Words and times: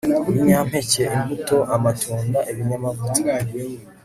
Ibinyampeke 0.29 1.03
imbuto 1.17 1.57
amatunda 1.75 2.39
ibinyamavuta 2.51 3.21